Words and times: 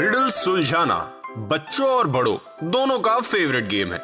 Riddle 0.00 0.28
सुलझाना 0.30 0.96
बच्चों 1.48 1.86
और 1.88 2.06
बड़ों, 2.06 2.36
दोनों 2.70 2.98
का 2.98 3.18
फेवरेट 3.20 3.66
गेम 3.68 3.92
है। 3.92 3.98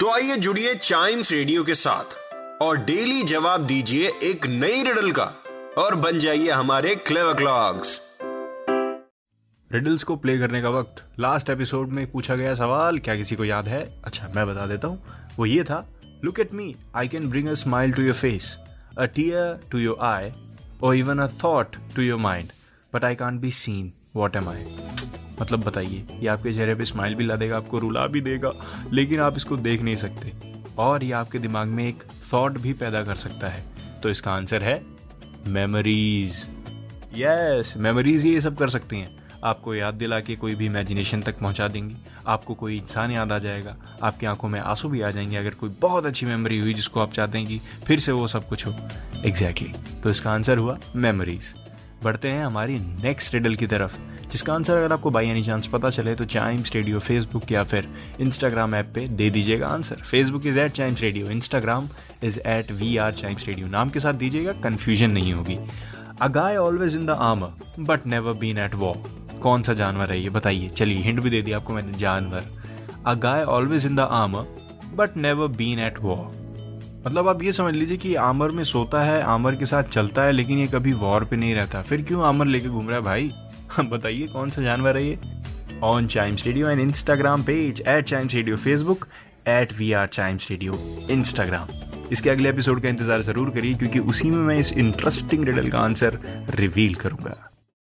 तो 0.00 0.10
आइए 0.12 0.36
जुड़िए 0.36 0.74
चाइम्स 0.74 1.32
रेडियो 1.32 1.64
के 1.64 1.74
साथ 1.74 2.16
और 2.62 2.76
डेली 2.84 3.22
जवाब 3.22 3.66
दीजिए 3.66 4.12
एक 4.22 4.46
नई 4.46 4.82
रिडल 4.82 5.10
का 5.18 5.24
और 5.78 5.94
बन 6.04 6.18
जाइए 6.18 6.50
हमारे 6.50 6.94
क्लेवर 6.94 7.34
क्लॉक्स 7.34 7.98
रिडल्स 9.70 10.02
को 10.02 10.16
प्ले 10.16 10.38
करने 10.38 10.62
का 10.62 10.70
वक्त 10.78 11.04
लास्ट 11.20 11.50
एपिसोड 11.50 11.88
में 11.88 12.10
पूछा 12.12 12.36
गया 12.36 12.54
सवाल, 12.54 12.98
क्या 12.98 13.16
किसी 13.16 13.36
को 13.36 13.44
याद 13.44 13.68
है? 13.68 13.84
अच्छा 14.04 14.32
मैं 14.36 14.46
बता 14.46 14.66
देता 14.66 14.88
हूँ। 14.88 15.02
वो 15.36 15.46
ये 15.46 15.62
था 15.64 15.86
look 16.24 16.40
at 16.40 16.54
me 16.54 16.74
I 16.96 17.08
can 17.08 17.30
bring 17.30 17.48
a 17.48 17.54
smile 17.66 17.92
to 17.92 18.02
your 18.02 18.14
face 18.14 18.56
a 18.98 19.04
tear 19.04 19.60
to 19.72 19.78
your 19.78 20.04
eye 20.06 20.32
और 20.82 20.96
even 20.96 21.18
a 21.18 21.28
thought 21.44 21.76
to 21.96 22.02
your 22.02 22.18
mind 22.20 22.52
but 22.92 23.04
I 23.04 23.14
can't 23.14 23.40
be 23.40 23.50
seen 23.50 23.92
what 24.16 24.36
am 24.36 24.48
I 24.48 24.64
मतलब 25.40 25.64
बताइए, 25.64 26.04
ये 26.20 26.28
आपके 26.28 26.52
चेहरे 26.54 26.74
पे 26.74 26.84
स्माइल 26.84 27.14
भी 27.14 27.24
ला 27.24 27.36
देगा, 27.36 27.56
आपको 27.56 27.78
रुला 27.78 28.06
भी 28.06 28.20
देगा, 28.20 28.52
लेकिन 28.92 29.20
आप 29.20 29.36
इसको 29.36 29.56
देख 29.56 29.82
नहीं 29.82 29.96
सकते। 29.96 30.32
और 30.78 31.04
ये 31.04 31.12
आपके 31.12 31.38
दिमाग 31.38 31.68
में 31.68 31.88
एक 31.88 32.02
थॉट 32.32 32.58
भी 32.58 32.72
पैदा 32.72 33.02
कर 33.02 33.14
सकता 33.14 33.48
है। 33.48 33.64
तो 34.02 34.10
इसका 34.10 34.32
आंसर 34.32 34.62
है 34.62 34.82
मेमोरीज 35.46 36.46
यस 37.16 37.74
मेमोरीज 37.76 38.24
ये 38.24 38.40
सब 38.40 38.56
कर 38.56 38.68
सकती 38.68 38.96
हैं। 38.96 39.18
आपको 39.44 39.74
याद 39.74 39.94
दिला 39.94 40.20
के 40.20 40.36
कोई 40.36 40.54
भी 40.54 40.66
इमेजिनेशन 40.66 41.22
तक 41.22 41.38
पहुँचा 41.38 41.68
देंगी। 41.68 41.96
आपको 42.26 42.54
कोई 42.54 42.76
इंसान 42.76 43.10
याद 43.10 43.32
आ 43.32 43.38
जाएगा। 43.38 43.76
आपकी 44.02 44.26
आँखों 44.26 44.48
में 44.48 44.60
आँसू 44.60 44.88
भी 44.88 45.00
आ 45.00 45.10
जाएँगे 45.10 45.36
अगर 45.36 45.50
कोई 45.50 45.70
बहुत 45.80 46.06
अच्छी 46.06 46.26
मेमोरी 46.26 46.58
हुई 46.58 46.74
जिसको 46.74 47.00
आप 47.00 47.12
चाहते 47.12 47.38
हैं 47.38 47.46
कि 47.46 47.58
फिर 47.86 47.98
से 47.98 48.12
वो 48.12 48.26
सब 48.26 48.48
कुछ 48.48 48.66
हो। 48.66 48.74
Exactly 49.24 49.68
exactly. 49.68 50.02
तो 50.02 50.10
इसका 50.10 50.30
आंसर 50.30 50.58
हुआ 50.58 50.78
मेमोरीज 50.96 51.54
बढ़ते 52.04 52.28
हैं 52.28 52.44
हमारी 52.44 52.78
नेक्स्ट 52.78 53.34
रिडल 53.34 53.54
की 53.54 53.66
तरफ़, 53.66 53.96
जिसका 54.30 54.54
आंसर 54.54 54.76
अगर 54.76 54.92
आपको 54.92 55.10
बाई 55.10 55.28
एनी 55.28 55.42
चांस 55.42 55.66
पता 55.66 55.90
चले 55.90 56.14
तो 56.14 56.24
चाइम्स 56.24 56.74
रेडियो 56.74 56.98
फेसबुक 56.98 57.52
या 57.52 57.64
फिर 57.64 57.88
इंस्टाग्राम 58.20 58.74
ऐप 58.74 58.92
पे 58.94 59.06
दे 59.08 59.30
दीजिएगा 59.30 59.68
answer 59.68 59.96
Facebook 60.10 60.46
is 60.46 60.58
at 60.58 60.72
Chimes 60.72 61.00
radio 61.02 61.30
Instagram 61.30 61.88
is 62.24 62.38
at 62.40 62.72
we 62.72 62.96
are 62.96 63.12
Chimes 63.12 63.46
radio 63.46 63.66
नाम 63.66 63.90
के 63.90 64.00
साथ 64.00 64.14
दीजिएगा 64.14 64.52
कन्फ्यूज़न 64.62 65.10
नहीं 65.10 65.32
होगी। 65.32 65.58
A 66.22 66.28
guy 66.28 66.56
always 66.56 66.96
in 66.96 67.06
the 67.06 67.10
armour 67.10 67.82
but 67.84 68.06
never 68.06 68.32
been 68.32 68.58
at 68.58 68.74
war 68.74 69.02
कौन 69.42 69.62
सा 69.62 69.72
जानवर 69.74 70.10
है 70.12 70.20
ये? 70.20 70.30
बताइए। 70.30 70.68
चलिए 70.68 71.02
हिंट 71.02 71.20
भी 71.20 71.30
दे 71.30 71.42
दिया 71.42 71.56
आपको 71.56 71.72
मैंने, 71.72 71.98
जानवर। 71.98 72.44
A 73.06 73.14
guy 73.14 73.44
always 73.44 73.86
in 73.86 73.96
the 73.96 74.00
armour 74.00 74.94
but 74.94 75.16
never 75.16 75.48
been 75.56 75.78
at 75.78 75.98
war 75.98 76.39
मतलब 77.06 77.28
आप 77.28 77.42
ये 77.42 77.52
समझ 77.52 77.74
लीजिए 77.74 77.96
कि 77.96 78.14
आमर 78.14 78.50
में 78.50 78.62
सोता 78.64 79.02
है, 79.04 79.20
आमर 79.22 79.54
के 79.56 79.66
साथ 79.66 79.84
चलता 79.84 80.22
है, 80.22 80.32
लेकिन 80.32 80.58
ये 80.58 80.66
कभी 80.66 80.92
वॉर 80.92 81.24
पे 81.24 81.36
नहीं 81.36 81.54
रहता। 81.54 81.80
फिर 81.82 82.02
क्यों 82.02 82.24
आमर 82.24 82.46
लेके 82.46 82.68
घूम 82.68 82.88
रहा 82.88 82.98
है 82.98 83.04
भाई? 83.04 83.30
बताइए, 83.80 84.26
कौन 84.26 84.50
सा 84.50 84.62
जानवर 84.62 84.96
है 84.96 85.04
ये? 85.04 85.18
On 85.82 86.06
Chimes 86.06 86.46
radio 86.46 86.68
and 86.68 86.80
Instagram 86.80 87.42
page 87.42 87.82
at 87.88 88.04
Chimes 88.04 88.34
radio 88.34 88.56
Facebook 88.56 89.06
at 89.48 89.72
we 89.72 89.92
are 89.92 90.06
Chimes 90.06 90.50
radio 90.50 90.78
Instagram 91.10 91.68
इसके 92.12 92.30
अगले 92.30 92.48
एपिसोड 92.48 92.82
का 92.82 92.88
इंतज़ार 92.88 93.22
ज़रूर 93.22 93.50
करिए, 93.50 93.74
क्योंकि 93.74 93.98
उसी 93.98 94.30
में 94.30 94.38
मैं 94.38 94.56
इस 94.58 94.72
इंटरेस्टिंग 94.72 95.44
रिडल 95.44 95.70
का 95.70 95.78
आंसर 95.78 96.18
रिवील 96.54 96.94
करूँगा। 96.94 97.49